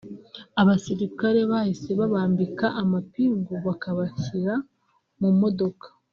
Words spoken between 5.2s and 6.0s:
mu modoka